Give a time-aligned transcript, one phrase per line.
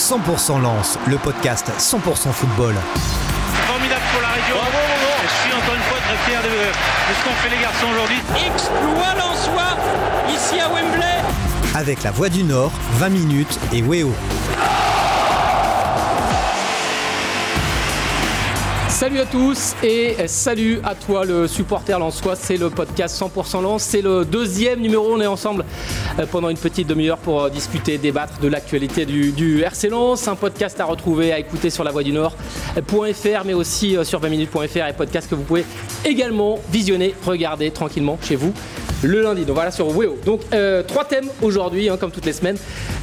[0.00, 2.74] 100% Lance, le podcast 100% football.
[3.66, 4.56] Formidable pour la région.
[5.22, 8.16] Je suis encore une fois très fier de, de ce qu'ont fait les garçons aujourd'hui.
[8.46, 9.76] Exploit Lensois
[10.34, 11.04] ici à Wembley.
[11.74, 14.10] Avec la Voix du Nord, 20 minutes et Weo.
[19.00, 23.82] Salut à tous et salut à toi le supporter lensois, c'est le podcast 100% Lens,
[23.82, 25.64] c'est le deuxième numéro, on est ensemble
[26.26, 30.36] pendant une petite demi-heure pour euh, discuter, débattre de l'actualité du, du RC Lens, un
[30.36, 34.92] podcast à retrouver, à écouter sur la du Nord.fr mais aussi euh, sur 20minutes.fr et
[34.92, 35.64] podcast que vous pouvez
[36.04, 38.52] également visionner, regarder tranquillement chez vous
[39.02, 39.44] le lundi.
[39.44, 40.18] Donc voilà sur WEO.
[40.24, 42.56] Donc euh, trois thèmes aujourd'hui, hein, comme toutes les semaines.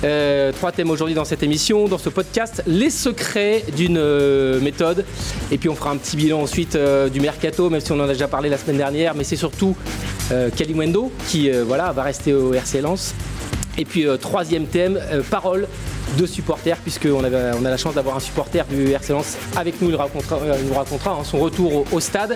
[0.04, 2.64] Euh, trois thèmes aujourd'hui dans cette émission, dans ce podcast.
[2.68, 5.06] Les secrets d'une euh, méthode.
[5.52, 8.04] Et puis on fera un petit bilan ensuite euh, du mercato, même si on en
[8.04, 9.16] a déjà parlé la semaine dernière.
[9.16, 9.76] Mais c'est surtout
[10.32, 13.14] euh, Kalimwendo qui euh, voilà, va rester au RC Lens.
[13.78, 15.68] Et puis euh, troisième thème, euh, parole
[16.18, 19.90] de supporters, puisqu'on on a la chance d'avoir un supporter du RC Lens avec nous,
[19.90, 22.36] il racontera, euh, il nous racontera hein, son retour au, au stade.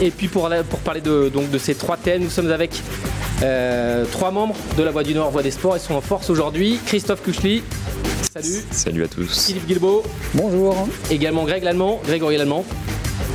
[0.00, 2.80] Et puis pour, la- pour parler de, donc, de ces trois thèmes, nous sommes avec
[3.42, 5.76] euh, trois membres de la Voix du Nord, Voix des Sports.
[5.76, 6.78] Ils sont en force aujourd'hui.
[6.86, 7.62] Christophe Kuchli,
[8.32, 8.64] salut.
[8.70, 9.46] Salut à tous.
[9.46, 10.86] Philippe Guilbeault, Bonjour.
[11.10, 12.64] également Greg Lallemand, Grégory Lallemand.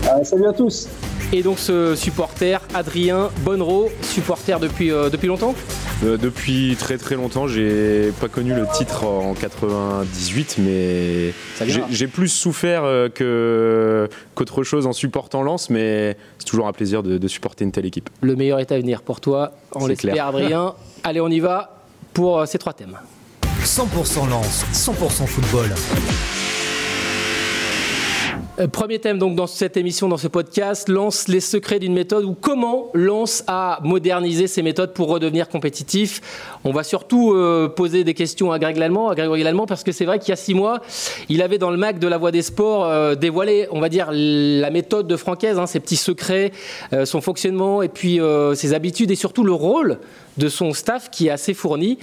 [0.06, 0.88] Euh, salut à tous.
[1.34, 5.54] Et donc ce supporter, Adrien Bonnereau, supporter depuis, euh, depuis longtemps
[6.06, 11.86] Euh, depuis très très longtemps, j'ai pas connu le titre en 98, mais vient.
[11.90, 17.04] j'ai plus souffert euh, que qu'autre chose en supportant Lens, mais c'est toujours un plaisir
[17.04, 18.10] de, de supporter une telle équipe.
[18.22, 20.28] Le meilleur est à venir pour toi, on C'est l'espère.
[20.28, 20.76] Adrien.
[21.04, 21.82] Allez, on y va
[22.14, 22.98] pour euh, ces trois thèmes.
[23.66, 25.70] 100% Lance, 100% football.
[28.60, 32.26] Euh, Premier thème donc dans cette émission, dans ce podcast, lance les secrets d'une méthode
[32.26, 36.22] ou comment lance à moderniser ses méthodes pour redevenir compétitif.
[36.64, 40.30] On va surtout euh, poser des questions à à Grégory parce que c'est vrai qu'il
[40.30, 40.82] y a six mois,
[41.30, 44.10] il avait dans le Mac de la Voix des Sports euh, dévoilé, on va dire,
[44.12, 46.52] la méthode de Francaise, hein, ses petits secrets,
[47.06, 48.20] son fonctionnement et puis
[48.56, 50.00] ses habitudes et surtout le rôle
[50.38, 51.98] de son staff qui est assez fourni.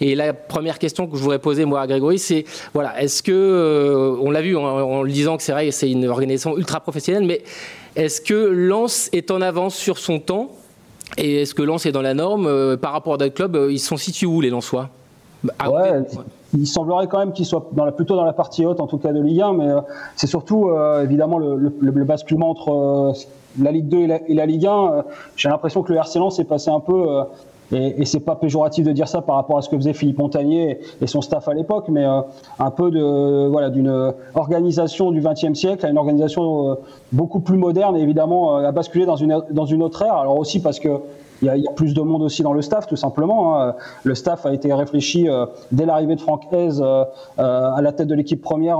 [0.00, 3.32] Et la première question que je voudrais poser moi à Grégory, c'est voilà, est-ce que
[3.32, 6.80] euh, on l'a vu en, en le disant que c'est vrai, c'est une organisation ultra
[6.80, 7.42] professionnelle, mais
[7.96, 10.50] est-ce que Lens est en avance sur son temps
[11.18, 13.72] et est-ce que Lens est dans la norme euh, par rapport à d'autres clubs euh,
[13.72, 14.90] Ils sont situés où les Lensois?
[15.58, 16.02] Ah, Ouais, ouais.
[16.56, 18.98] Il semblerait quand même qu'ils soient dans la, plutôt dans la partie haute, en tout
[18.98, 19.80] cas de Ligue 1, mais euh,
[20.16, 23.12] c'est surtout euh, évidemment le, le- le basculement entre euh,
[23.62, 24.70] la Ligue 2 et la, et la Ligue 1.
[24.92, 25.02] euh,
[25.36, 27.20] J'ai l'impression que le RC Lens est passé un peu,
[27.72, 30.18] et, et c'est pas péjoratif de dire ça par rapport à ce que faisait Philippe
[30.18, 32.20] Montagnier et son staff à l'époque, mais euh,
[32.58, 36.74] un peu de voilà d'une organisation du XXe siècle à une organisation euh,
[37.12, 40.14] beaucoup plus moderne et évidemment euh, à basculer dans une dans une autre ère.
[40.14, 41.00] Alors aussi parce que
[41.42, 43.60] il y, a, y a plus de monde aussi dans le staff, tout simplement.
[43.60, 43.74] hein.
[44.04, 47.04] Le staff a été réfléchi euh, dès l'arrivée de Franck Hez euh,
[47.38, 48.78] euh, à la tête de l'équipe première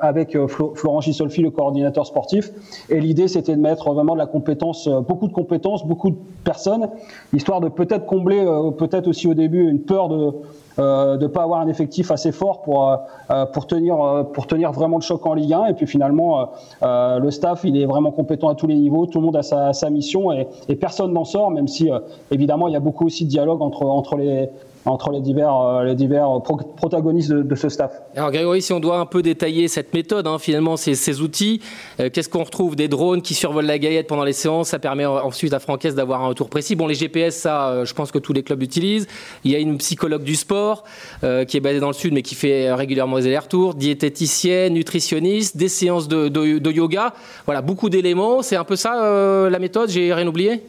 [0.00, 2.50] avec euh, Flo- Florent Gisolfi, le coordinateur sportif.
[2.88, 6.16] Et l'idée, c'était de mettre vraiment de la compétence, euh, beaucoup de compétences, beaucoup de
[6.44, 6.88] personnes,
[7.32, 8.44] histoire de peut-être combler,
[8.78, 10.32] peut-être aussi au début, une peur de
[10.78, 12.96] euh, de pas avoir un effectif assez fort pour euh,
[13.30, 16.50] euh, pour tenir pour tenir vraiment le choc en Ligue 1 et puis finalement
[16.82, 19.06] le staff il est vraiment compétent à tous les niveaux.
[19.06, 21.90] Tout le monde a sa, mission et, et personne n'en sort même si
[22.30, 24.48] évidemment il y a beaucoup aussi de dialogue entre entre les
[24.86, 27.92] entre les divers euh, pro- protagonistes de, ce staff.
[28.16, 31.60] Alors Grégory, si on doit un peu détailler cette méthode, hein, finalement, ces, outils,
[31.98, 32.76] euh, qu'est-ce qu'on retrouve?
[32.76, 35.94] Des drones qui survolent la Gaillette pendant les séances, ça permet euh, ensuite à Francaise
[35.94, 36.76] d'avoir un retour précis.
[36.76, 39.06] Bon, les GPS, ça, euh, je pense que tous les clubs l'utilisent.
[39.44, 40.84] Il y a une psychologue du sport
[41.24, 44.74] euh, qui est basée dans le sud, mais qui fait euh, régulièrement les allers-retours, diététicienne,
[44.74, 47.12] nutritionniste, des séances de, yoga.
[47.44, 48.42] Voilà, beaucoup d'éléments.
[48.42, 50.62] C'est un peu ça euh, la méthode, j'ai rien oublié?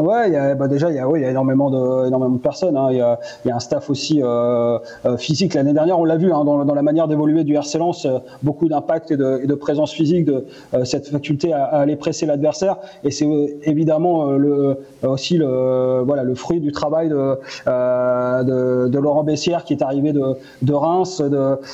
[0.00, 2.76] Ouais, bah déjà, il y y a énormément de, énormément de personnes.
[2.76, 2.88] hein.
[2.90, 5.52] Il, y a, y a un staff aussi euh, euh, physique.
[5.54, 8.18] L'année dernière, on l'a vu hein, dans, dans la manière d'évoluer du RC Lens, euh,
[8.42, 10.44] beaucoup d'impact et de, de présence physique, de
[10.84, 12.76] cette faculté à, aller presser l'adversaire.
[13.04, 13.26] Et c'est
[13.64, 19.82] évidemment le, aussi le, voilà, le fruit du travail de, de, Laurent Bessière qui est
[19.82, 21.28] arrivé de, de Reims, de,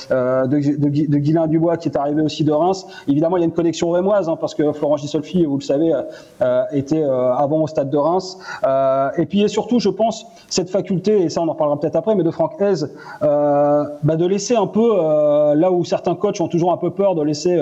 [0.09, 2.85] de, de, Gui- de Guylain Dubois qui est arrivé aussi de Reims.
[3.07, 5.93] Évidemment, il y a une connexion rémoise hein, parce que Florent Gisolfi, vous le savez,
[6.71, 8.16] était avant au stade de Reims.
[8.65, 11.95] Euh, et puis et surtout, je pense, cette faculté, et ça on en parlera peut-être
[11.95, 12.85] après, mais de Franck Hez,
[13.21, 16.91] euh, bah, de laisser un peu, euh, là où certains coachs ont toujours un peu
[16.91, 17.55] peur de laisser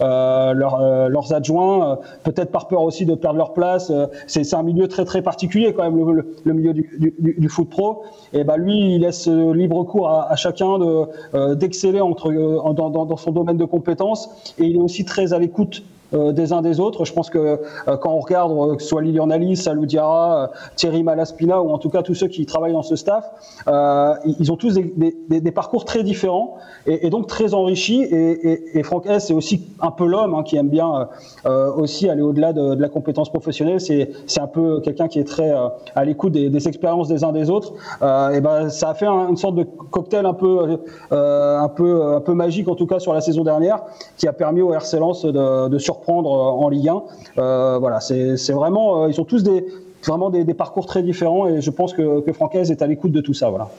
[0.00, 3.92] leurs, adjoints, peut-être par peur aussi de perdre leur place.
[4.26, 8.02] c'est un milieu très très particulier quand même, le, milieu du, foot pro.
[8.32, 13.64] Et bah lui, il laisse libre cours à, chacun de d'exceller dans son domaine de
[13.64, 14.28] compétences,
[14.58, 17.04] et il est aussi très à l'écoute des uns des autres.
[17.04, 21.60] Je pense que quand on regarde que ce soit Lilian Ali, Salou Diarra, Thierry Malaspina
[21.60, 23.30] ou en tout cas tous ceux qui travaillent dans ce staff,
[23.66, 26.56] ils ont tous des, parcours très différents
[26.86, 28.02] et, donc très enrichis.
[28.02, 31.08] Et, Franck S, c'est aussi un peu l'homme hein, qui aime bien
[31.44, 33.80] aussi aller au-delà de, la compétence professionnelle.
[33.80, 35.52] C'est un peu quelqu'un qui est très
[35.94, 37.72] à l'écoute des, expériences des uns des autres.
[38.00, 40.78] et ben, ça a fait une sorte de cocktail un peu,
[41.10, 43.82] un peu, un peu magique en tout cas sur la saison dernière,
[44.16, 47.02] qui a permis au RC Lens de, surprendre en Ligue 1.
[47.38, 49.64] Euh, voilà, c'est vraiment, euh, ils sont tous des,
[50.06, 53.34] vraiment des, parcours très différents et je pense que, Francaise est à l'écoute de tout
[53.34, 53.50] ça.
[53.50, 53.70] Voilà.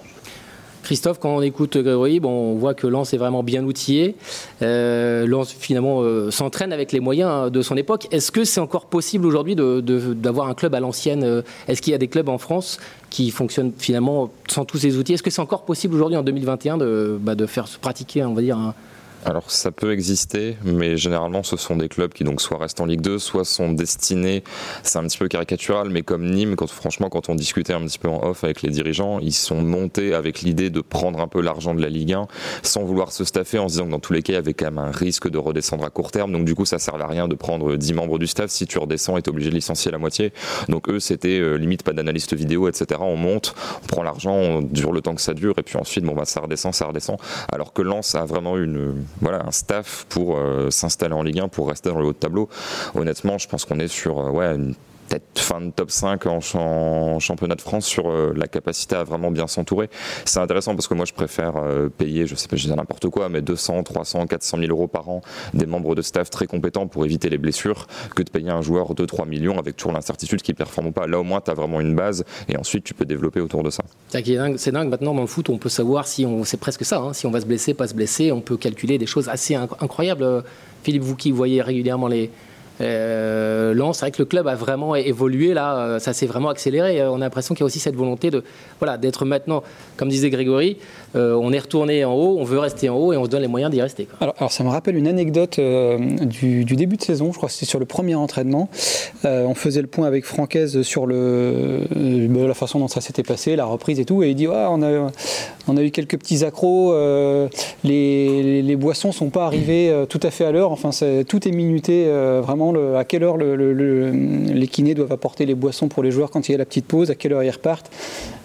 [0.84, 4.16] Christophe, quand on écoute Grégory, on voit que Lens est vraiment bien outillé.
[4.62, 8.08] Euh, Lens, finalement, euh, s'entraîne avec les moyens de son époque.
[8.12, 12.00] Est-ce que c'est encore possible aujourd'hui d'avoir un club à l'ancienne Est-ce qu'il y a
[12.00, 12.80] des clubs en France
[13.10, 15.14] qui fonctionnent finalement sans tous ces outils?
[15.14, 18.34] Est-ce que c'est encore possible aujourd'hui en 2021 de, bah, de faire se pratiquer, on
[18.34, 18.74] va dire, un,
[19.26, 22.86] alors ça peut exister, mais généralement ce sont des clubs qui donc soit restent en
[22.86, 24.44] Ligue 2, soit sont destinés,
[24.84, 28.00] c'est un petit peu caricatural, mais comme Nîmes, quand, franchement quand on discutait un petit
[28.00, 31.42] peu en off avec les dirigeants, ils sont montés avec l'idée de prendre un peu
[31.42, 32.28] l'argent de la Ligue 1
[32.64, 34.54] sans vouloir se staffer en se disant que dans tous les cas il y avait
[34.54, 37.08] quand même un risque de redescendre à court terme, donc du coup ça servait à
[37.08, 39.92] rien de prendre 10 membres du staff si tu redescends et es obligé de licencier
[39.92, 40.34] la moitié.
[40.68, 43.00] Donc eux c'était euh, limite pas d'analyste vidéo, etc.
[43.04, 46.04] On monte, on prend l'argent, on dure le temps que ça dure et puis ensuite
[46.04, 47.18] bon bah ça redescend, ça redescend.
[47.52, 51.48] Alors que Lens a vraiment une voilà, un staff pour euh, s'installer en Ligue 1,
[51.48, 52.50] pour rester dans le haut de tableau.
[52.96, 54.76] Honnêtement, je pense qu'on est sur euh, ouais, une
[55.14, 59.32] peut-être fin de top 5 en, championnat de France sur euh, la capacité à vraiment
[59.32, 59.90] bien s'entourer.
[60.26, 61.54] C'est intéressant parce que moi je préfère
[61.98, 65.10] payer, je sais pas, je dis n'importe quoi, mais 200, 300, 400 000 euros par
[65.10, 65.22] an
[65.54, 68.94] des membres de staff très compétents pour éviter les blessures que de payer un joueur
[68.94, 71.08] 2-3 millions avec toujours l'incertitude qu'il performe ou pas.
[71.08, 73.70] Là au moins tu as vraiment une base et ensuite tu peux développer autour de
[73.70, 73.84] ça.
[74.10, 77.14] C'est dingue, maintenant dans le foot on peut savoir si on, c'est presque ça, hein,
[77.14, 80.44] si on va se blesser, pas se blesser, on peut calculer des choses assez incroyables.
[80.84, 82.30] Philippe, vous qui voyez régulièrement les,
[82.82, 87.02] euh, c'est vrai que le club a vraiment évolué là, euh, ça s'est vraiment accéléré.
[87.02, 88.44] Euh, on a l'impression qu'il y a aussi cette volonté de,
[88.80, 89.64] voilà, d'être maintenant,
[89.98, 90.78] comme disait Grégory,
[91.16, 93.42] euh, on est retourné en haut, on veut rester en haut et on se donne
[93.42, 94.08] les moyens d'y rester.
[94.22, 97.80] Alors, ça me rappelle une anecdote du, début de saison, je crois que c'était sur
[97.80, 98.70] le premier entraînement.
[99.24, 103.66] on faisait le point avec Francaise sur le, la façon dont ça s'était passé, la
[103.66, 105.12] reprise et tout, et il dit on, a,
[105.68, 106.94] on a eu quelques petits accros,
[107.84, 110.90] les, les, boissons sont pas arrivées tout à fait à l'heure, enfin
[111.28, 112.10] tout est minuté
[112.42, 112.63] vraiment
[112.98, 116.56] à quelle heure les kinés doivent apporter les boissons pour les joueurs quand il y
[116.56, 117.90] a la petite pause, à quelle heure ils repartent.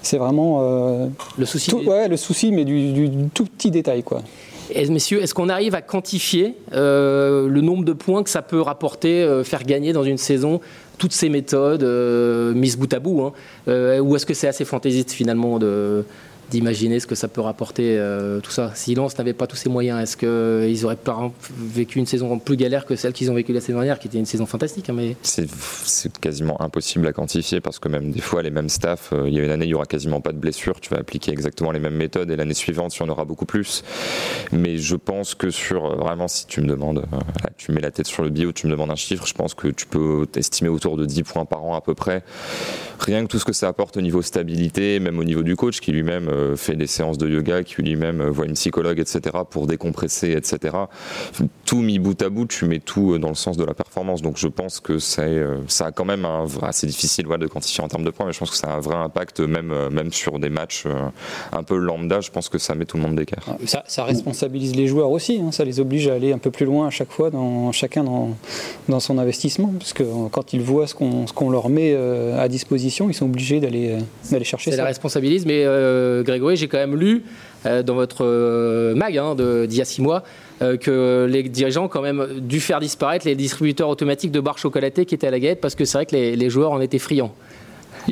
[0.03, 1.06] C'est vraiment euh,
[1.37, 1.75] le souci.
[1.75, 4.23] ouais, le souci, mais du, tout petit détail, quoi.
[4.75, 8.61] Et, messieurs, est-ce qu'on arrive à quantifier euh, le nombre de points que ça peut
[8.61, 10.61] rapporter, euh, faire gagner dans une saison?
[10.99, 11.85] Toutes ces méthodes
[12.56, 16.05] mises bout à bout hein Ou est-ce que c'est assez fantaisiste finalement de,
[16.50, 18.73] d'imaginer ce que ça peut rapporter euh, tout ça.
[18.75, 20.99] Si Lens n'avait pas tous ces moyens, est-ce qu'ils auraient
[21.59, 24.19] vécu une saison plus galère que celle qu'ils ont vécue la saison dernière, qui était
[24.19, 24.97] une saison fantastique hein.
[25.23, 29.35] C'est quasiment impossible à quantifier parce que même des fois, les mêmes staffs, euh, il
[29.35, 31.71] y a une année, il n'y aura quasiment pas de blessure, tu vas appliquer exactement
[31.71, 33.85] les mêmes méthodes et l'année suivante, y en aura beaucoup plus.
[34.53, 37.05] Mais je pense que sur, euh, vraiment, si tu me demandes,
[37.56, 39.69] tu mets la tête sur le bio, tu me demandes un chiffre, je pense que
[39.69, 42.23] tu peux estimer autour de 10 points par an à peu près.
[42.99, 45.81] Rien que tout ce que ça apporte au niveau stabilité, même au niveau du coach
[45.81, 49.67] qui lui-même fait des séances de yoga, qui lui-même euh, voit une psychologue, etc., pour
[49.67, 50.76] décompresser, etc.
[51.64, 54.23] Tout mis bout à bout, tu mets tout euh, dans le sens de la performance.
[54.23, 55.23] Donc je pense que ça,
[55.67, 58.32] ça a quand même un vrai, c'est difficile de quantifier en termes de points, mais
[58.32, 60.87] je pense que ça a un vrai impact, même, même sur des matchs
[61.52, 63.44] un peu lambda, je pense que ça met tout le monde d'écart.
[63.66, 65.52] Ça, ça, responsabilise les joueurs aussi, hein.
[65.52, 68.30] ça les oblige à aller un peu plus loin à chaque fois, dans, chacun dans,
[68.88, 73.11] dans son investissement, parce que quand ils voient ce qu'on qu'on leur met à disposition,
[73.11, 73.99] ils sont obligés d'aller
[74.42, 74.76] chercher ça.
[74.76, 75.64] C'est la responsabilise, mais
[76.28, 77.23] Grégory, j'ai quand même lu
[77.66, 80.23] euh, dans votre euh, mag hein, d'il y a six mois
[80.62, 84.58] euh, que les dirigeants ont quand même dû faire disparaître les distributeurs automatiques de barres
[84.58, 86.99] chocolatées qui étaient à la guette parce que c'est vrai que les joueurs en étaient
[86.99, 87.35] friands.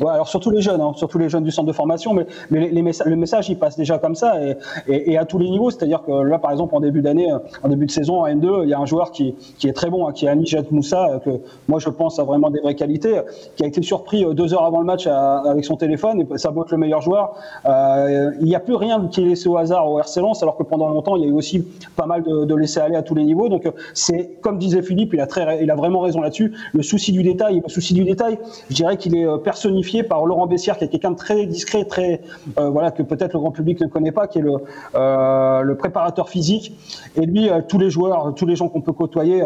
[0.01, 2.69] Ouais, alors surtout les jeunes, hein, surtout les jeunes du centre de formation, mais, mais
[2.69, 4.55] les, le message il passe déjà comme ça et,
[4.87, 5.71] et, et à tous les niveaux.
[5.71, 7.31] C'est-à-dire que là, par exemple, en début d'année,
[7.63, 9.89] en début de saison en N2, il y a un joueur qui, qui est très
[9.89, 11.29] bon, hein, qui est Anijat Moussa, euh, que
[11.67, 13.21] moi je pense a vraiment des vraies qualités,
[13.55, 16.49] qui a été surpris euh, deux heures avant le match avec son téléphone et ça
[16.57, 17.35] être le meilleur joueur.
[17.65, 20.57] Euh, il n'y a plus rien qui est laissé au hasard au RC Lens, alors
[20.57, 23.01] que pendant longtemps il y a eu aussi pas mal de, de laisser aller à
[23.01, 23.49] tous les niveaux.
[23.49, 26.53] Donc c'est comme disait Philippe, il a très, il a vraiment raison là-dessus.
[26.73, 28.37] Le souci du détail, le souci du détail,
[28.69, 32.21] je dirais qu'il est personnifié par Laurent Bessière, qui est quelqu'un de très discret, très
[32.55, 34.57] voilà que peut-être le grand public ne connaît pas, qui est le,
[34.93, 36.73] le préparateur physique.
[37.15, 39.43] Et lui, tous les joueurs, tous les gens qu'on peut côtoyer,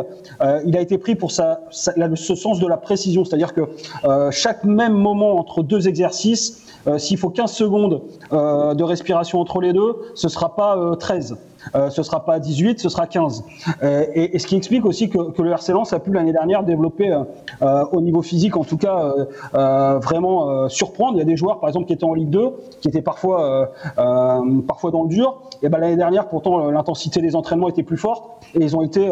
[0.65, 3.62] il a été pris pour ce sens de la précision, c'est-à-dire que
[4.31, 6.67] chaque même moment entre deux exercices,
[6.98, 11.38] s'il faut 15 secondes de respiration entre les deux, ce sera pas 13.
[11.75, 13.44] Euh, ce sera pas 18, ce sera 15.
[13.84, 17.12] Euh, et, ce qui explique aussi que, le RC Lens a pu l'année dernière développer
[17.12, 17.24] euh,
[17.62, 19.13] euh au niveau physique, en tout cas,
[19.53, 21.15] vraiment surprendre.
[21.15, 23.72] Il y a des joueurs, par exemple, qui étaient en Ligue 2, qui étaient parfois,
[24.68, 25.41] parfois dans le dur.
[25.63, 28.24] Et ben l'année dernière, pourtant, l'intensité des entraînements était plus forte
[28.56, 29.10] et ils ont été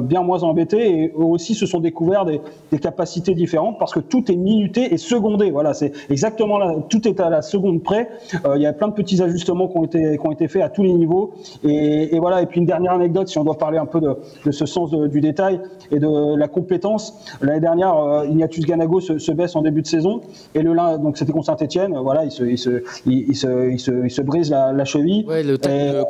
[0.00, 0.90] bien moins embêtés.
[0.90, 2.40] Et eux aussi se sont découverts des,
[2.72, 5.50] des, capacités différentes parce que tout est minuté et secondé.
[5.50, 6.74] Voilà, c'est exactement là.
[6.88, 8.08] Tout est à la seconde près.
[8.54, 10.68] il y a plein de petits ajustements qui ont été, qui ont été faits à
[10.68, 11.32] tous les niveaux.
[11.64, 12.42] Et, et, voilà.
[12.42, 15.20] Et puis une dernière anecdote, si on doit parler un peu de, ce sens du
[15.20, 17.14] détail et de la compétence.
[17.40, 20.20] L'année dernière, euh, Ignatius Ganago se, baisse en début de saison
[20.54, 21.96] et le donc c'était contre Saint-Etienne.
[21.98, 23.70] Voilà, il se, il se, il, se,
[24.04, 25.24] il se, brise la, cheville.
[25.26, 26.04] Ouais, le temps de.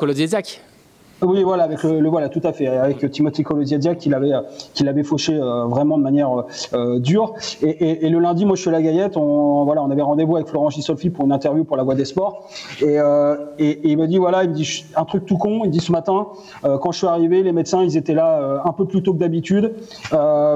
[1.23, 4.33] Oui, voilà, avec le, voilà, tout à fait, avec Timothy Kolosiadia qui l'avait
[4.75, 6.45] qui l'avait fauché euh, vraiment de manière
[6.75, 7.33] euh, dure.
[7.63, 9.17] Et, le lundi, moi, je suis à la Gaillette.
[9.17, 12.05] On voilà, on avait rendez-vous avec Florent Gisolfi pour une interview pour la Voix des
[12.05, 12.49] Sports.
[12.83, 15.63] Et, euh, et, il me dit voilà, il me dit un truc tout con.
[15.65, 16.27] Il dit ce matin,
[16.63, 19.73] quand je suis arrivé, les médecins, ils étaient là un peu plus tôt que d'habitude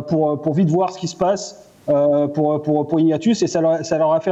[0.09, 1.70] pour pour vite voir ce qui se passe.
[1.89, 4.31] Euh, pour, pour, pour Ignatius et ça leur, a fait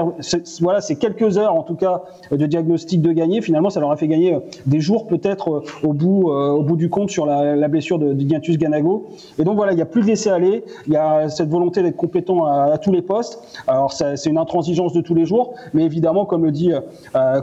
[0.60, 3.40] voilà c'est quelques heures en tout cas de diagnostic de gagner.
[3.40, 6.76] Finalement ça leur a fait gagner euh, des jours peut-être euh, au bout au bout
[6.76, 9.08] du compte sur la, blessure d'Ignatius Ganago.
[9.38, 10.62] Et donc voilà il y a plus de laisser aller.
[10.86, 13.40] Il y a cette volonté d'être compétent à, tous les postes.
[13.66, 15.54] Alors c'est une intransigeance de tous les jours.
[15.72, 16.72] Mais évidemment comme le dit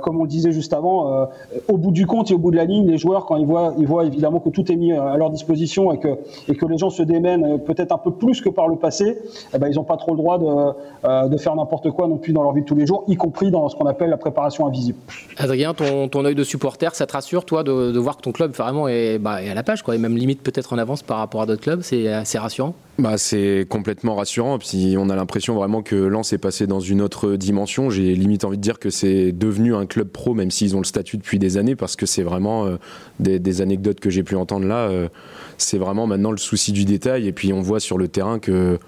[0.02, 1.28] comme on le disait juste avant
[1.68, 3.74] au bout du compte et au bout de la ligne les joueurs quand ils voient
[3.80, 6.78] ils voient évidemment que tout est mis à leur disposition et que et que les
[6.78, 9.18] gens se démènent peut-être un peu plus que par le passé
[9.54, 12.18] eh ben ils ont pas trop le droit de, euh, de faire n'importe quoi non
[12.18, 14.18] plus dans leur vie de tous les jours, y compris dans ce qu'on appelle la
[14.18, 14.98] préparation invisible.
[15.38, 18.32] Adrien, ton, ton œil de supporter, ça te rassure, toi, de, de voir que ton
[18.32, 21.04] club vraiment est, bah, est, à la page, quoi, et même limite peut-être en avance
[21.04, 22.74] par rapport à d'autres clubs, c'est assez rassurant?
[22.98, 24.58] Bah, C'est complètement rassurant.
[24.58, 27.90] Puis on a l'impression vraiment que Lens est passé dans une autre dimension.
[27.90, 30.86] J'ai limite envie de dire que c'est devenu un club pro, même s'ils ont le
[30.86, 32.78] statut depuis des années, parce que c'est vraiment euh,
[33.20, 34.88] des, des, anecdotes que j'ai pu entendre là.
[34.88, 35.10] Euh,
[35.58, 37.28] c'est vraiment maintenant le souci du détail.
[37.28, 38.80] Et puis on voit sur le terrain que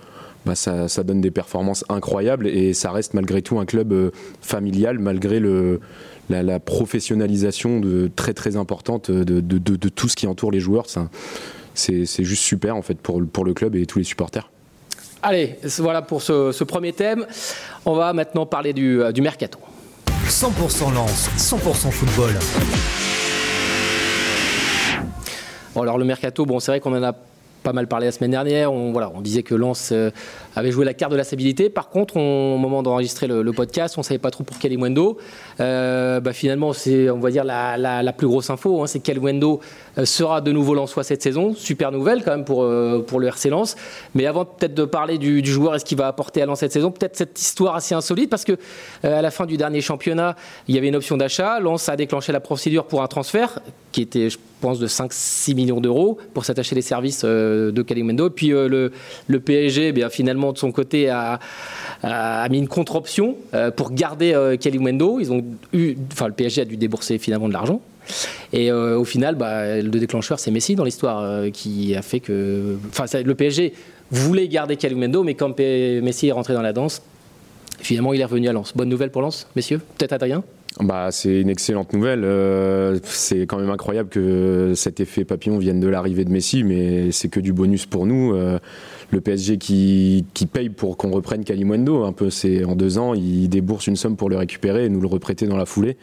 [0.48, 4.12] bah, ça, donne des performances incroyables et ça reste malgré tout un club euh,
[4.42, 5.82] familial malgré le,
[6.30, 10.86] la, professionnalisation de, très très importante de, de, tout ce qui entoure les joueurs.
[11.74, 14.50] C'est juste super en fait pour, pour le club et tous les supporters.
[15.22, 17.26] Allez, voilà pour ce, premier thème.
[17.86, 19.60] On va maintenant parler du, euh, du mercato.
[20.28, 22.32] 100% lance, 100% football.
[25.76, 27.14] Bon, alors le mercato, bon, c'est vrai qu'on en a
[27.68, 28.72] pas mal parlé la semaine dernière.
[28.72, 30.10] On, voilà, on disait que Lens euh,
[30.56, 31.70] avait joué la carte de la stabilité.
[31.70, 34.72] Par contre, au moment d'enregistrer le, podcast, on ne savait pas trop pour quel
[35.60, 39.20] Euh, bah, finalement, c'est on va dire la, la, plus grosse info, hein, c'est que
[39.20, 39.60] Wendo
[39.98, 41.54] euh, sera de nouveau Lensois cette saison.
[41.56, 43.76] Super nouvelle quand même pour, euh, pour le RC Lens.
[44.16, 46.72] Mais avant peut-être de parler du, joueur et ce qu'il va apporter à Lens cette
[46.72, 48.54] saison, peut-être cette histoire assez insolite parce que
[49.04, 50.38] à la fin du dernier championnat,
[50.70, 51.60] il y avait une option d'achat.
[51.60, 53.60] Lens a déclenché la procédure pour un transfert
[53.92, 57.24] qui était, je pense, de 5-6 millions d'euros pour s'attacher les services
[57.72, 58.30] de Kalimwendo.
[58.30, 58.92] Puis le,
[59.28, 61.40] le PSG, eh bien, finalement, de son côté, a,
[62.50, 65.20] mis une contre-option euh, pour garder euh, Wendo.
[65.20, 67.82] Ils ont eu, enfin, le PSG a dû débourser finalement de l'argent.
[68.54, 72.20] Et euh, au final, bah, le déclencheur, c'est Messi dans l'histoire euh, qui a fait
[72.20, 72.78] que.
[72.90, 73.74] Enfin, le PSG
[74.12, 77.02] voulait garder Wendo, mais quand Messi est rentré dans la danse,
[77.80, 78.74] finalement, il est revenu à Lens.
[78.76, 80.44] Bonne nouvelle pour Lens, messieurs Peut-être Adrien?
[80.80, 83.00] Bah, c'est une excellente nouvelle.
[83.04, 87.30] c'est quand même incroyable que cet effet papillon vienne de l'arrivée de Messi, mais c'est
[87.30, 88.34] que du bonus pour nous
[89.12, 92.04] le PSG qui, paye pour qu'on reprenne Kalimwendo.
[92.04, 95.02] Un peu, c'est en deux ans, il débourse une somme pour le récupérer et nous
[95.02, 95.98] le reprêter dans la foulée.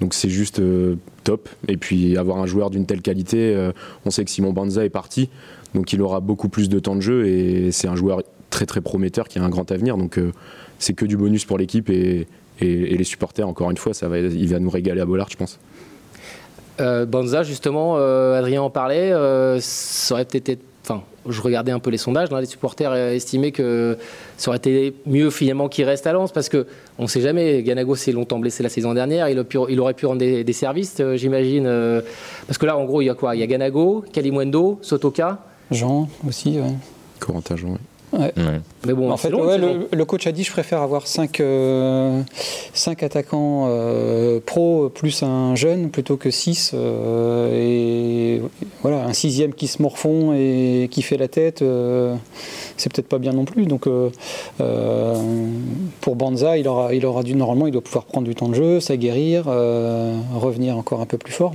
[0.00, 1.48] Donc c'est juste euh, top.
[1.68, 3.72] Et puis avoir un joueur d'une telle qualité, euh,
[4.04, 5.28] on sait que Simon Banza est parti,
[5.74, 8.80] donc il aura beaucoup plus de temps de jeu et c'est un joueur très très
[8.80, 9.96] prometteur qui a un grand avenir.
[9.96, 10.32] Donc euh,
[10.78, 12.26] c'est que du bonus pour l'équipe et,
[12.60, 13.46] les supporters.
[13.46, 15.58] Encore une fois, ça va, il va nous régaler à Bollard, je pense.
[16.78, 19.10] Banza, justement, Adrien en parlait,
[19.60, 23.98] ça aurait peut-être été enfin, je regardais un peu les sondages, les supporters estimaient que
[24.36, 26.66] ça aurait été mieux finalement qu'il reste à Lens parce que
[26.98, 27.62] on ne sait jamais.
[27.62, 29.38] Ganago s'est longtemps blessé la saison dernière, il,
[29.80, 31.66] aurait pu rendre des, services, euh, j'imagine.
[31.66, 32.00] Euh,
[32.46, 33.34] parce que là, en gros, il y a quoi?
[33.34, 35.38] Il y a Ganago, Kalimwendo, Sotoka.
[35.70, 36.72] Jean aussi, oui.
[37.18, 37.78] Corentin Jean, oui.
[38.12, 42.22] Mais bon, en fait, le, coach a dit je préfère avoir 5 euh,
[42.86, 48.42] attaquants euh, pro plus un jeune plutôt que 6 euh, et
[48.82, 51.64] voilà un sixième qui se morfond et qui fait la tête
[52.76, 53.66] c'est peut-être pas bien non plus.
[53.66, 53.88] Donc
[56.00, 58.54] pour Banza il aura, il aura dû normalement il doit pouvoir prendre du temps de
[58.54, 61.52] jeu s'aguerrir revenir encore un peu plus fort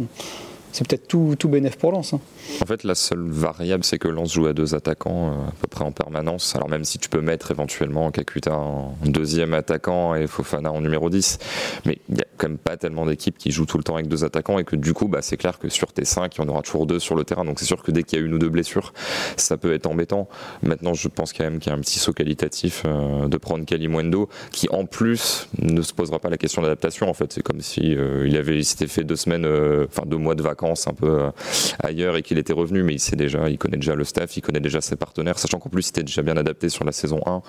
[0.71, 1.49] c'est peut-être tout, tout
[1.79, 2.13] pour Lens.
[2.13, 2.19] Hein.
[2.61, 5.67] En fait, la seule variable, c'est que Lens joue à deux attaquants euh, à peu
[5.67, 6.55] près en permanence.
[6.55, 11.09] Alors même si tu peux mettre éventuellement Kakuta en deuxième attaquant et Fofana en numéro
[11.09, 11.39] 10,
[11.85, 14.07] mais il n'y a quand même pas tellement d'équipes qui jouent tout le temps avec
[14.07, 16.43] deux attaquants et que du coup, bah, c'est clair que sur tes 5, il y
[16.43, 17.45] en aura toujours deux sur le terrain.
[17.45, 18.93] Donc c'est sûr que dès qu'il y a une ou deux blessures,
[19.37, 20.27] ça peut être embêtant.
[20.63, 23.65] Maintenant, je pense quand même qu'il y a un petit saut qualitatif euh, de prendre
[23.65, 27.09] Kalimwendo qui en plus ne se posera pas la question d'adaptation.
[27.09, 29.45] En fait, c'est comme si euh, il avait s'était fait deux semaines,
[29.87, 31.31] enfin deux mois de vacances un peu euh,
[31.79, 34.41] ailleurs et qu'il était revenu, mais il sait déjà, il connaît déjà le staff, il
[34.41, 37.19] connaît déjà ses partenaires, sachant qu'en plus il était déjà bien adapté sur la saison
[37.25, 37.41] 1.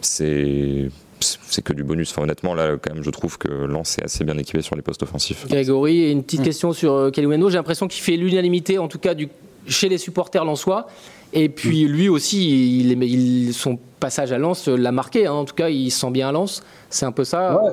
[0.00, 0.88] C'est
[1.22, 2.10] c'est que du bonus.
[2.10, 4.82] Enfin, honnêtement, là, quand même, je trouve que Lens est assez bien équipé sur les
[4.82, 5.46] postes offensifs.
[5.46, 6.44] Grégory, une petite mm.
[6.44, 7.48] question sur euh, Kaliwendo.
[7.48, 9.28] J'ai l'impression qu'il fait l'unanimité, en tout cas du,
[9.68, 10.88] chez les supporters lensois.
[11.32, 11.88] Et puis mm.
[11.88, 15.26] lui aussi, il, son passage à Lens l'a marqué.
[15.26, 15.32] Hein.
[15.32, 16.64] En tout cas, il sent bien à Lens.
[16.90, 17.62] C'est un peu ça.
[17.62, 17.70] Ouais.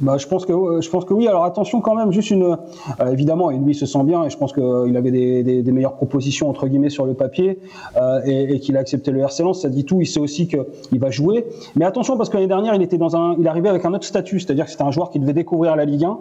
[0.00, 1.28] Bah, je pense que je pense que oui.
[1.28, 2.56] Alors attention quand même, juste une
[3.00, 6.48] euh, évidemment, et lui se sent bien et je pense qu'il avait des, meilleures propositions
[6.48, 7.60] entre guillemets sur le papier
[7.96, 9.60] euh, et, qu'il a accepté le RC Lens.
[9.60, 10.00] Ça dit tout.
[10.00, 11.44] Il sait aussi qu'il va jouer.
[11.76, 14.06] Mais attention parce que l'année dernière, il était dans un, il arrivait avec un autre
[14.06, 16.18] statut, c'est-à-dire que c'était un joueur qui devait découvrir la Ligue 1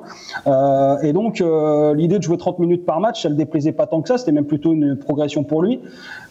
[0.48, 3.88] euh, et donc euh, l'idée de jouer 30 minutes par match, ça le déplaisait pas
[3.88, 4.18] tant que ça.
[4.18, 5.80] C'était même plutôt une progression pour lui.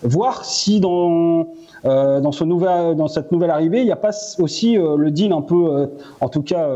[0.02, 1.46] Voir si dans
[1.84, 5.10] euh, dans, ce nouvel, dans cette nouvelle arrivée, il n'y a pas aussi euh, le
[5.10, 5.86] deal un peu, euh,
[6.20, 6.68] en tout cas,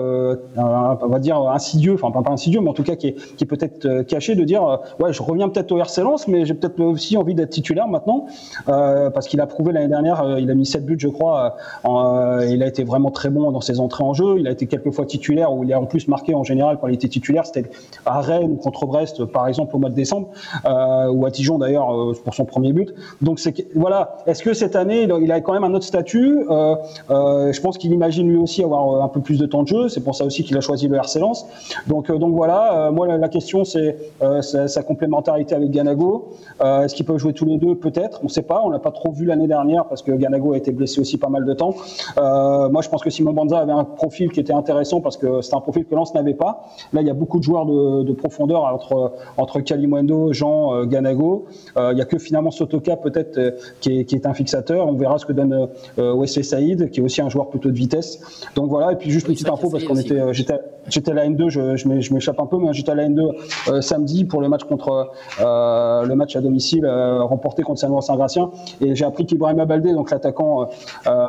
[0.63, 4.35] on va dire insidieux, enfin pas, insidieux, mais en tout cas qui est, peut-être caché
[4.35, 7.51] de dire, ouais, je reviens peut-être au RC Lens, mais j'ai peut-être aussi envie d'être
[7.51, 8.27] titulaire maintenant,
[8.67, 12.67] parce qu'il a prouvé l'année dernière, il a mis 7 buts, je crois, il a
[12.67, 15.53] été vraiment très bon dans ses entrées en jeu, il a été quelques fois titulaire,
[15.53, 17.69] où il a en plus marqué en général quand il était titulaire, c'était
[18.07, 20.29] à Rennes contre Brest, par exemple, au mois de décembre,
[20.65, 21.89] ou à Dijon d'ailleurs
[22.25, 22.95] pour son premier but.
[23.21, 26.47] Donc c'est voilà, est-ce que cette année il a quand même un autre statut?
[26.51, 26.77] Euh,
[27.11, 29.69] euh, je pense qu'il imagine lui aussi avoir euh, un peu plus de temps de
[29.69, 29.89] jeu.
[29.89, 31.47] C'est pour ça aussi qu'il a choisi le RC Lens.
[31.87, 33.97] Donc, donc voilà, moi la, question c'est
[34.41, 36.31] sa, complémentarité avec Ganago.
[36.61, 37.75] Est-ce qu'ils peuvent jouer tous les deux?
[37.75, 38.63] Peut-être, on ne sait pas.
[38.65, 41.29] On l'a pas trop vu l'année dernière parce que Ganago a été blessé aussi pas
[41.29, 41.75] mal de temps.
[42.17, 45.55] moi je pense que Simon Banza avait un profil qui était intéressant parce que c'est
[45.55, 46.67] un profil que Lens n'avait pas.
[46.93, 51.47] Là il y a beaucoup de joueurs de, profondeur entre, entre Kalimundo, Jean, Ganago.
[51.77, 53.39] Il y a que finalement Sotoka peut-être
[53.81, 54.87] qui est, qui est un fixateur.
[54.87, 55.69] On verra ce que donne
[55.99, 58.21] euh, Wesley Saïd, qui est aussi un joueur plutôt de vitesse.
[58.55, 58.93] Donc voilà.
[58.93, 60.59] Et puis juste une petite info parce qu'on était, euh, j'étais,
[60.89, 63.21] j'étais à la N2, je, je m'échappe un peu, mais j'étais à la N2
[63.69, 68.51] euh, samedi pour le match contre le match à domicile remporté contre Saint-Laurent-Saint-Gratien.
[68.81, 70.69] Et j'ai appris qu'Ibrahim Baldé, donc l'attaquant,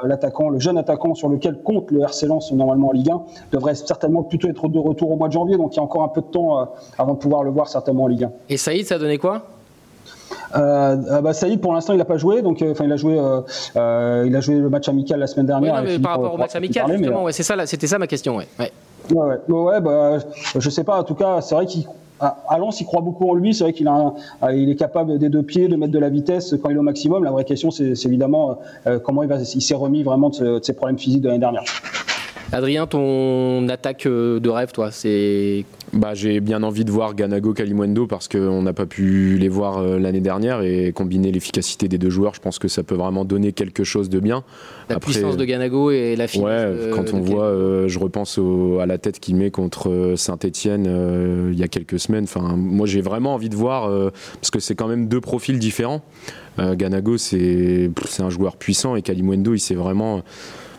[0.04, 3.76] l'attaquant, le jeune attaquant sur lequel compte le RC Lens normalement en Ligue 1, devrait
[3.76, 5.58] certainement plutôt être de retour au mois de janvier.
[5.58, 8.04] Donc il y a encore un peu de temps avant de pouvoir le voir certainement
[8.04, 8.32] en Ligue 1.
[8.50, 9.44] Et Saïd, ça a donné quoi?
[10.56, 12.42] Euh, ah bah Saïd, pour l'instant, il n'a pas joué.
[12.42, 13.42] Donc, euh, il a joué, euh,
[13.76, 15.76] euh, il a joué le match amical la semaine dernière.
[15.76, 18.38] Oui, mais par rapport au match amical, justement, ouais, c'est ça, c'était ça ma question,
[18.38, 18.48] ouais.
[18.60, 18.72] Ouais,
[19.12, 20.18] ouais, ouais, bah,
[20.56, 21.00] je sais pas.
[21.00, 21.86] En tout cas, c'est vrai qu'il
[22.20, 23.54] à Lens, il croit beaucoup en lui.
[23.54, 24.14] C'est vrai qu'il a
[24.54, 26.84] il est capable des deux pieds de mettre de la vitesse quand il est au
[26.84, 27.24] maximum.
[27.24, 28.60] La vraie question, c'est évidemment
[29.04, 31.64] comment il, il s'est remis vraiment de, de ses problèmes physiques de l'année dernière.
[32.54, 38.06] Adrien, ton attaque de rêve, toi, c'est bah, J'ai bien envie de voir Ganago Kalimundo
[38.06, 42.12] parce qu'on n'a pas pu les voir euh, l'année dernière et combiner l'efficacité des deux
[42.12, 44.44] joueurs, je pense que ça peut vraiment donner quelque chose de bien.
[44.88, 46.46] La puissance de Ganago et la finesse.
[46.46, 48.40] Ouais, quand on voit, euh, je repense
[48.80, 52.26] à la tête qu'il met contre euh, Saint-Etienne il y a quelques semaines.
[52.26, 53.90] Enfin, moi, j'ai vraiment envie de voir
[54.36, 56.02] parce que c'est quand même deux profils différents.
[56.60, 57.90] Ganago, c'est
[58.20, 60.22] un joueur puissant et Kalimundo, il s'est vraiment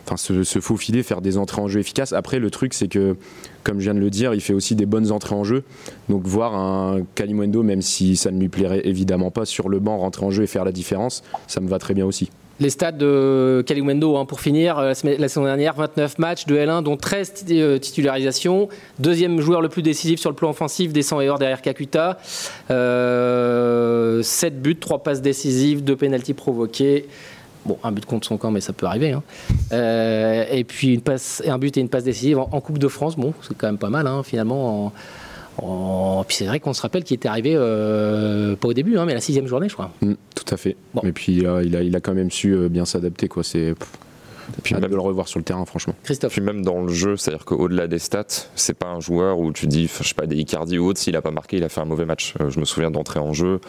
[0.05, 2.13] enfin, se, se, faufiler, faire des entrées en jeu efficaces.
[2.13, 3.15] Après, le truc, c'est que,
[3.63, 5.63] comme je viens de le dire, il fait aussi des bonnes entrées en jeu.
[6.09, 9.97] Donc, voir un Kalimundo, même si ça ne lui plairait évidemment pas, sur le banc,
[9.97, 12.29] rentrer en jeu et faire la différence, ça me va très bien aussi.
[12.61, 16.83] Les stats de Kalimundo, hein, pour finir, euh, la saison dernière, 29 matchs de L1,
[16.83, 18.69] dont 13 euh, titularisations.
[18.97, 22.17] Deuxième joueur le plus décisif sur le plan offensif, descend et hors derrière Kakuta.
[22.71, 27.07] Euh, 7 buts, 3 passes décisives, 2 pénalties provoquées.
[27.65, 29.11] Bon, un but contre son camp, mais ça peut arriver.
[29.11, 29.23] Hein.
[29.71, 33.15] Euh, et puis une passe, un but et une passe décisive en, Coupe de France.
[33.15, 34.93] Bon, c'est quand même pas mal, hein, finalement.
[35.57, 39.05] En, Puis c'est vrai qu'on se rappelle qu'il était arrivé, euh, pas au début, hein,
[39.05, 39.91] mais la sixième journée, je crois.
[40.01, 40.75] Mm, tout à fait.
[40.93, 41.01] Bon.
[41.01, 43.27] Et puis il a, il a, quand même su euh, bien s'adapter.
[43.27, 43.43] quoi.
[43.43, 43.73] C'est
[44.57, 45.95] Et puis même de le revoir sur le terrain, franchement.
[46.03, 46.33] Christophe.
[46.33, 49.67] Puis même dans le jeu, c'est-à-dire qu'au-delà des stats, c'est pas un joueur où tu
[49.67, 51.81] dis, je sais pas, des Icardi ou autre, s'il a pas marqué, il a fait
[51.81, 52.33] un mauvais match.
[52.39, 53.59] Euh, je me souviens d'entrer en jeu,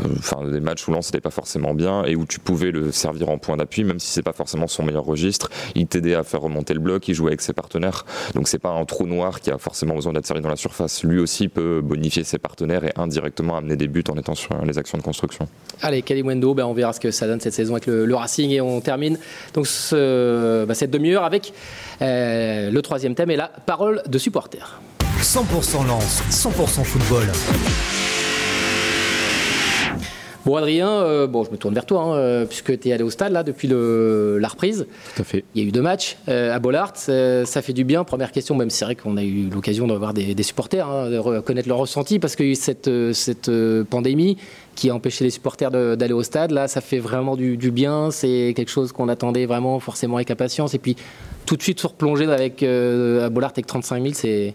[0.00, 2.92] euh, enfin des matchs où Lens n'était pas forcément bien et où tu pouvais le
[2.92, 5.50] servir en point d'appui, même si c'est pas forcément son meilleur registre.
[5.74, 8.04] Il t'aidait à faire remonter le bloc, il jouait avec ses partenaires.
[8.34, 11.04] Donc c'est pas un trou noir qui a forcément besoin d'être servi dans la surface.
[11.04, 14.78] Lui aussi peut bonifier ses partenaires et indirectement amener des buts en étant sur les
[14.78, 15.48] actions de construction.
[15.82, 18.50] Allez, Kalimwendo, ben on verra ce que ça donne cette saison avec le, le Racing
[18.50, 19.18] et on termine
[19.52, 20.13] donc ce,
[20.66, 21.52] ben cette demi-heure avec
[22.02, 24.80] euh, le troisième thème et la parole de supporter.
[25.20, 27.24] 100% Lens, 100% football.
[30.44, 33.02] Bon Adrien, euh, bon je me tourne vers toi hein, euh, puisque tu es allé
[33.02, 34.86] au stade là depuis le, la reprise.
[35.14, 35.42] Tout à fait.
[35.54, 38.04] Il y a eu deux matchs euh, à Bollard, euh, ça fait du bien.
[38.04, 40.86] Première question, même si c'est vrai qu'on a eu l'occasion de voir des, des supporters,
[40.86, 44.36] hein, de connaître leur ressenti parce qu'il y a eu cette, euh, cette euh, pandémie
[44.74, 46.50] qui a empêché les supporters d'aller au stade.
[46.50, 48.10] Là, ça fait vraiment du, du bien.
[48.10, 50.74] C'est quelque chose qu'on attendait vraiment forcément avec impatience.
[50.74, 50.96] Et puis
[51.46, 54.54] tout de suite se replonger avec euh, à Bollard avec 35 000, c'est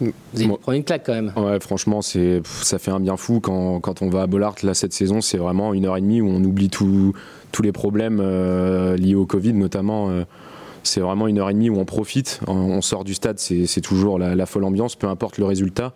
[0.00, 0.12] vous
[0.48, 1.32] Moi- prendre une claque quand même.
[1.36, 4.54] Ouais, franchement, c'est, ça fait un bien fou quand, quand on va à Bollard.
[4.62, 7.12] Là, cette saison, c'est vraiment une heure et demie où on oublie tout-
[7.52, 10.08] tous les problèmes euh, liés au Covid, notamment.
[10.10, 10.24] euh,
[10.82, 12.40] c'est vraiment une heure et demie où on profite.
[12.46, 15.92] On, sort du stade, c'est, toujours la, folle ambiance, peu importe le résultat.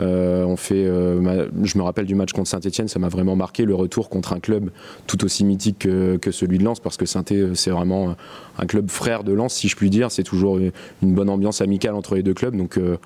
[0.00, 4.08] Euh, euh, je me rappelle du match contre Saint-Etienne, ça m'a vraiment marqué le retour
[4.08, 4.70] contre un club
[5.06, 8.14] tout aussi mythique que, celui de Lens, parce que saint c'est vraiment
[8.58, 10.10] un club frère de Lens, si je puis dire.
[10.10, 12.56] C'est toujours une bonne ambiance amicale entre les deux clubs.
[12.56, 12.96] Donc, euh,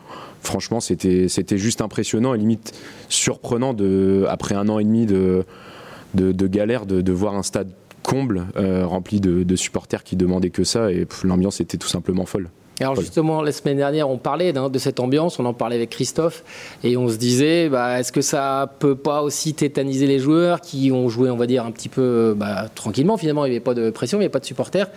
[0.43, 2.73] franchement, c'était juste impressionnant et limite
[3.09, 5.45] surprenant de, après un an et demi de,
[6.15, 7.71] galère de voir un stade
[8.11, 12.27] comble euh, rempli de, de supporters qui demandaient que ça et l'ambiance était tout simplement
[12.27, 12.49] folle.
[12.81, 16.43] Alors justement, la semaine dernière, on parlait de cette ambiance, on en parlait avec Christophe,
[16.83, 20.91] et on se disait, bah, est-ce que ça peut pas aussi tétaniser les joueurs qui
[20.91, 23.75] ont joué, on va dire, un petit peu bah, tranquillement, finalement, il n'y avait pas
[23.75, 24.89] de pression, il n'y avait pas de supporters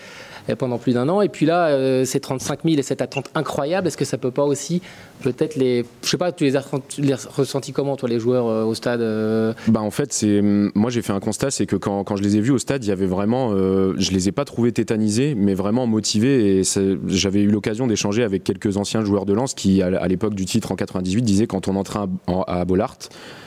[0.58, 3.88] pendant plus d'un an, et puis là, euh, ces 35 000 et cette attente incroyable,
[3.88, 4.82] est-ce que ça peut pas aussi,
[5.21, 5.86] peut-être les...
[6.03, 6.63] Je sais pas, tu les as
[6.97, 10.89] les ressentis comment, toi, les joueurs euh, au stade euh, Bah en fait, c'est moi
[10.89, 12.89] j'ai fait un constat, c'est que quand, quand je les ai vus au stade, il
[12.89, 16.60] y avait vraiment, euh, je les ai pas trouvés tétanisés, mais vraiment motivés.
[16.60, 16.62] Et
[17.08, 20.71] j'avais eu l'occasion d'échanger avec quelques anciens joueurs de Lens qui, à, l'époque du titre
[20.71, 22.97] en 98, disaient quand on entrait à, à Bollard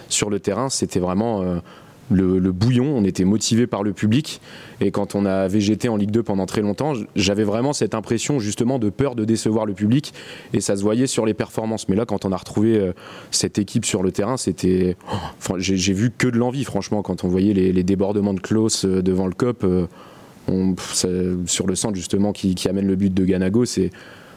[0.08, 1.56] sur le terrain, c'était vraiment euh,
[2.10, 2.96] le, bouillon.
[2.96, 4.40] On était motivé par le public.
[4.80, 8.38] Et quand on a végété en Ligue 2 pendant très longtemps, j'avais vraiment cette impression
[8.38, 10.12] justement de peur de décevoir le public.
[10.52, 11.88] Et ça se voyait sur les performances.
[11.88, 12.92] Mais là, quand on a retrouvé euh,
[13.30, 14.96] cette équipe sur le terrain, c'était.
[15.12, 19.02] oh, j'ai vu que de l'envie, franchement, quand on voyait les, débordements de Klaus euh,
[19.02, 19.64] devant le COP.
[19.64, 19.86] euh,
[21.46, 23.90] sur le centre justement qui amène le but de Ganago, c'est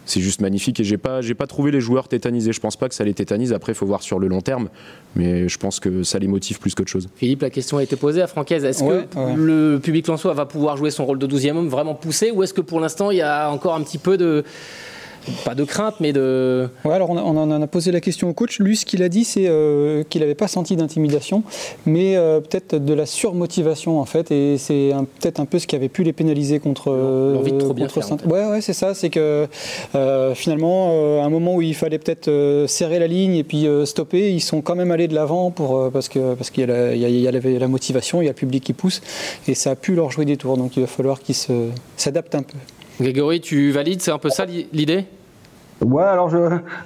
[0.10, 2.52] c'est juste magnifique et j'ai pas j'ai pas trouvé les joueurs tétanisés.
[2.54, 3.54] Je pense pas que ça les tétanise.
[3.54, 4.70] Après, il faut voir sur le long terme,
[5.16, 7.10] mais je pense que ça les motive plus qu'autre chose.
[7.16, 8.64] Philippe, la question a été posée à Francaise.
[8.66, 9.34] Est-ce Ouais, que ouais.
[9.36, 12.54] le public lensois va pouvoir jouer son rôle de 12e homme vraiment poussé ou est-ce
[12.54, 14.44] que pour l'instant il y a encore un petit peu de.
[15.46, 16.70] Pas de crainte, mais de.
[16.86, 18.60] Ouais, alors on, a- on en a posé la question au coach.
[18.60, 21.44] Lui, ce qu'il a dit, c'est euh, qu'il n'avait pas senti d'intimidation,
[21.86, 24.32] mais euh, peut-être de la surmotivation en fait.
[24.32, 26.92] Et c'est un- peut-être un peu ce qui avait pu les pénaliser contre.
[26.92, 28.94] euh, L'envie de trop bien faire, en Ouais, ouais, c'est ça.
[28.94, 29.48] C'est que
[29.96, 33.44] euh, finalement, euh, à un moment où il fallait peut-être euh, serrer la ligne et
[33.44, 36.50] puis euh, stopper, ils sont quand même allés de l'avant pour euh, parce que parce
[36.50, 38.32] qu'il y, a la- il y a- il y a la- motivation, il y a
[38.32, 39.02] le public qui pousse,
[39.48, 40.58] et ça a pu leur jouer des tours.
[40.58, 42.58] Donc il va falloir qu'ils se- s'adaptent un peu.
[43.00, 45.06] Grégory, tu valides C'est un peu ça l'i- l'idée?
[45.86, 46.38] Ouais, alors je,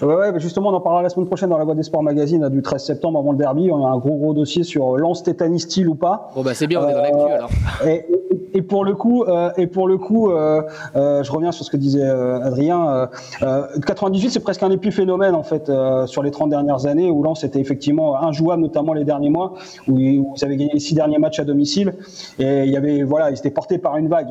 [0.06, 2.50] ouais, justement, on en parlera la semaine prochaine dans la Voix des Sports Magazine là,
[2.50, 3.70] du 13 septembre avant le derby.
[3.72, 6.30] On a un gros gros dossier sur Lance tétanie style ou pas.
[6.36, 7.50] Bon, bah c'est bien, on est dans Euh, l'actu alors.
[8.56, 10.62] Et, pour le coup, euh, et pour le coup, euh,
[10.96, 12.88] euh, je reviens sur ce que disait euh, Adrien.
[12.88, 13.08] Euh,
[13.42, 17.24] euh, 98, c'est presque un épiphénomène en fait euh, sur les 30 dernières années où
[17.24, 19.54] Lens était effectivement injouable, notamment les derniers mois
[19.88, 21.94] où ils, avaient gagné les six derniers matchs à domicile
[22.38, 24.30] et il y avait voilà, ils étaient portés par une vague.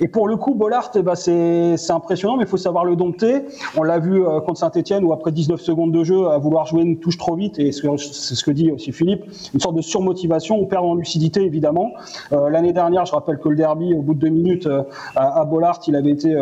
[0.00, 3.42] Et pour le coup, Bollard, c'est c'est impressionnant, mais il faut savoir le dompter.
[3.76, 6.82] On l'a vu euh, contre Saint-Etienne où après 19 secondes de jeu, à vouloir jouer
[6.82, 9.82] une touche trop vite, et ce c'est ce que dit aussi Philippe, une sorte de
[9.82, 11.92] surmotivation, on perd en lucidité évidemment.
[12.32, 14.82] Euh, L'année dernière, je rappelle que le derby, au bout de deux minutes, euh,
[15.16, 16.34] à, à Bollard, il avait été,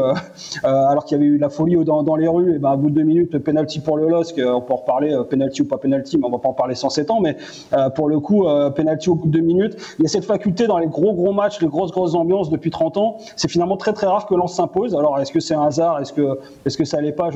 [0.62, 2.76] alors qu'il y avait eu de la folie dans, dans les rues, et ben, au
[2.76, 5.78] bout de deux minutes, penalty pour le LOSC, on peut en reparler, penalty ou pas
[5.78, 7.36] penalty, mais on va pas en parler 107 ans, mais
[7.94, 9.76] pour le coup, penalty au bout de deux minutes.
[9.98, 12.70] Il y a cette faculté dans les gros gros matchs, les grosses grosses ambiances depuis
[12.70, 13.16] 30 ans.
[13.36, 14.94] C'est finalement très très rare que Lens s'impose.
[14.94, 16.00] Alors est-ce que c'est un hasard?
[16.00, 17.30] Est-ce que est-ce que ça allait pas?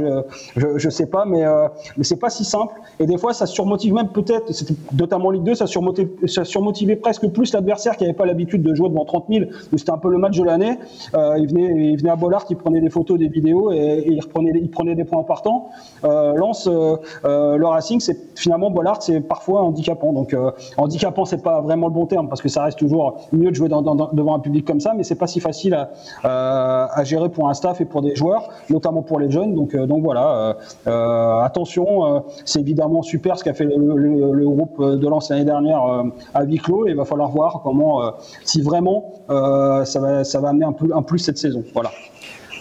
[0.57, 2.75] Je, je sais pas, mais euh, mais c'est pas si simple.
[3.01, 4.53] Et des fois, ça surmotive même peut-être.
[4.99, 8.63] Notamment en Ligue 2, ça surmotive, ça surmotivait presque plus l'adversaire qui avait pas l'habitude
[8.63, 10.79] de jouer devant 30 000 où c'était un peu le match de l'année.
[11.15, 14.71] Euh, il venait, il venait à Bollard, il prenait des photos, des vidéos et, il
[14.71, 15.71] prenait des points partants.
[16.05, 20.13] Euh, Lance, euh, euh, le Racing, c'est finalement Bollard, c'est parfois handicapant.
[20.13, 23.51] Donc euh, handicapant, c'est pas vraiment le bon terme parce que ça reste toujours mieux
[23.51, 25.77] de jouer devant un public comme ça, mais c'est pas si facile
[26.23, 29.55] à, gérer pour un staff et pour des joueurs, notamment pour les jeunes.
[29.55, 30.57] Donc, donc voilà,
[31.45, 35.83] attention, c'est évidemment super ce qu'a fait le, groupe de l'année dernière
[36.35, 38.13] à huis clos il va falloir voir comment,
[38.45, 41.65] si vraiment ça va, ça amener un, un plus cette saison.
[41.75, 41.91] Voilà.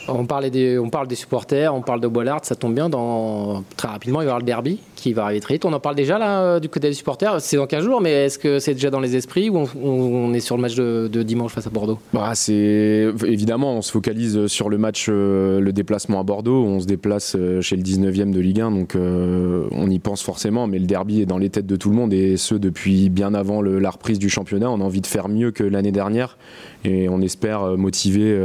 [0.07, 2.89] On, parlait des, parle des supporters, on parle de Bollard, ça tombe bien.
[2.89, 5.65] Dans, très rapidement, il va y avoir le derby qui va arriver très vite.
[5.65, 7.41] On en parle déjà là euh, du côté des supporters.
[7.41, 10.39] C'est dans 15 jours, mais est-ce que c'est déjà dans les esprits ou on, est
[10.39, 11.99] sur le match de, dimanche face à Bordeaux?
[12.13, 16.63] Bah, c'est évidemment on se focalise sur le match, euh, le déplacement à Bordeaux.
[16.63, 20.67] On se déplace euh, chez le 19e de Ligue 1, donc on y pense forcément.
[20.67, 23.33] Mais le derby est dans les têtes de tout le monde et ce depuis bien
[23.33, 24.69] avant le, la reprise du championnat.
[24.69, 26.37] On a envie de faire mieux que l'année dernière
[26.83, 28.37] et on espère motiver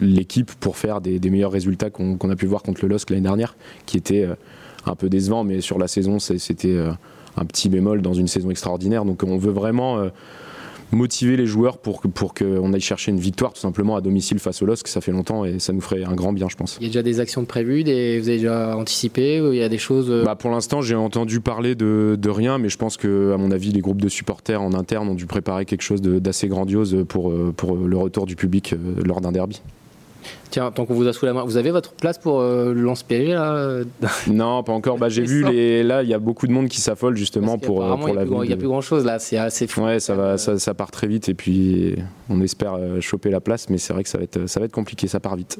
[0.00, 3.10] l'équipe pour faire des, des meilleurs résultats qu'on qu a pu voir contre le LOSC
[3.10, 4.34] l'année dernière, qui était euh,
[4.86, 6.92] un peu décevant, mais sur la saison, c'était euh,
[7.36, 9.04] un petit bémol dans une saison extraordinaire.
[9.04, 10.08] Donc on veut vraiment euh,
[10.90, 14.60] motiver les joueurs pour, pour qu'on aille chercher une victoire tout simplement à domicile face
[14.60, 14.88] au LOSC.
[14.88, 16.78] Ça fait longtemps et ça nous ferait un grand bien, je pense.
[16.80, 19.62] Il y a déjà des actions prévues, des, vous avez déjà anticipé ou il y
[19.62, 22.96] a des choses bah Pour l'instant, j'ai entendu parler de, de, rien, mais je pense
[22.96, 26.02] que, à mon avis, les groupes de supporters en interne ont dû préparer quelque chose
[26.02, 28.74] d'assez grandiose pour, pour le retour du public
[29.04, 29.62] lors d'un derby.
[30.52, 32.84] Tiens, tant qu'on vous a sous la main, vous avez votre place pour euh, le
[32.84, 33.80] là
[34.26, 34.98] Non, pas encore.
[34.98, 35.82] Bah, j'ai vu les...
[35.82, 38.24] là, il y a beaucoup de monde qui s'affole justement pour, pour la.
[38.24, 39.80] Il n'y a plus grand chose là, c'est assez fou.
[39.82, 41.96] Ouais, ça va, ça, ça, part très vite et puis
[42.28, 44.66] on espère euh, choper la place, mais c'est vrai que ça va être, ça va
[44.66, 45.58] être compliqué, ça part vite.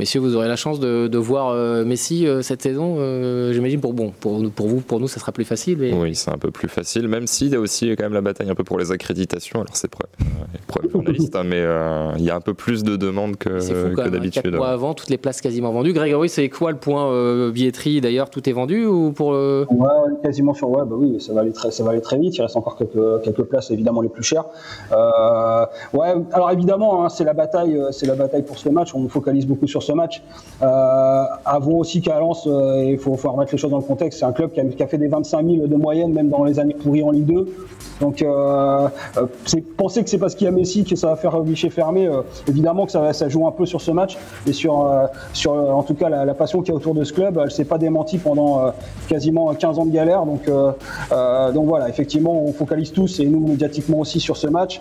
[0.00, 2.96] Messieurs, vous aurez la chance de, de voir euh, Messi euh, cette saison.
[2.98, 5.76] Euh, J'imagine pour bon, pour, pour vous, pour nous, ça sera plus facile.
[5.78, 5.92] Mais...
[5.92, 8.48] Oui, c'est un peu plus facile, même s'il y a aussi quand même la bataille
[8.48, 9.60] un peu pour les accréditations.
[9.60, 13.36] Alors c'est problème journaliste, hein, mais euh, il y a un peu plus de demandes
[13.36, 13.58] que,
[13.94, 14.54] que d'habitude.
[14.54, 15.92] mois avant, toutes les places quasiment vendues.
[15.92, 19.66] Grégory, c'est quoi le point euh, billetterie D'ailleurs, tout est vendu ou pour Ouais,
[20.22, 22.38] quasiment sur ouais, bah oui, ça va aller très, ça va aller très vite.
[22.38, 24.46] Il reste encore quelques, quelques places évidemment les plus chères.
[25.92, 28.94] ouais, alors évidemment, hein, c'est la bataille, c'est la bataille pour ce match.
[28.94, 30.22] On focalise beaucoup sur ce match.
[30.62, 31.24] Euh,
[31.66, 34.52] aussi qu'à Lens, euh, il faut, remettre les choses dans le contexte, c'est un club
[34.52, 37.26] qui a, fait des 25 000 de moyenne, même dans les années pourries en Ligue
[37.26, 37.46] 2.
[38.00, 38.88] Donc, euh,
[39.76, 42.22] penser que c'est parce qu'il y a Messi que ça va faire guichet fermé, euh,
[42.48, 45.06] évidemment que ça, joue un peu sur ce match et sur, euh,
[45.46, 47.38] en tout cas, la, passion qu'il y a autour de ce club.
[47.42, 48.70] Elle s'est pas démentie pendant euh,
[49.08, 50.24] quasiment 15 ans de galère.
[50.24, 50.50] Donc,
[51.54, 54.80] donc voilà, effectivement, on focalise tous et nous médiatiquement aussi sur ce match.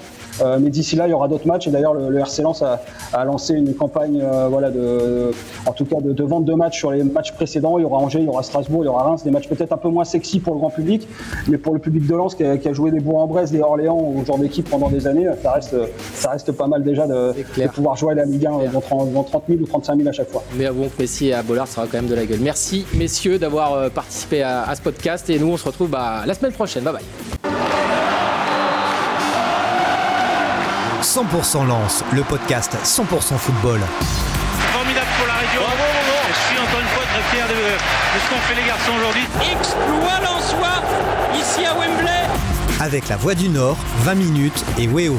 [0.60, 2.82] mais d'ici là, il y aura d'autres matchs et d'ailleurs, le, RC Lens a,
[3.14, 4.99] a, lancé une campagne voilà, de,
[5.66, 7.78] en tout cas de, de, vente de matchs sur les matchs précédents.
[7.78, 9.72] Il y aura Angers, il y aura Strasbourg, il y aura Reims, des matchs peut-être
[9.74, 11.08] un peu moins sexy pour le grand public,
[11.48, 14.00] mais pour le public de Lens qui a, qui a joué des Bourg-en-Bresse, des Orléans
[14.00, 15.76] ou genre d'équipe pendant des années, ça reste,
[16.14, 19.14] ça reste pas mal déjà de, de pouvoir jouer à la Ligue 1 dans 30,
[19.14, 20.44] dans 30 000 ou 35 000 à chaque fois.
[20.58, 22.40] Mais que Messi à Bollard, ça aura quand même de la gueule.
[22.42, 26.34] Merci messieurs d'avoir participé à, à, ce podcast et nous on se retrouve bah, la
[26.34, 26.84] semaine prochaine.
[26.84, 27.50] Bye bye.
[31.02, 33.80] 100% Lance, le podcast 100% football.
[38.14, 39.24] De, ce qu'ont fait les garçons aujourd'hui.
[39.52, 40.82] Exploit l'en soi,
[41.36, 42.28] ici à Wembley.
[42.80, 45.18] Avec la Voix du Nord, 20 minutes et Weo.